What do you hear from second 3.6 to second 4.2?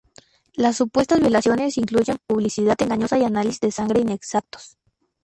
sangre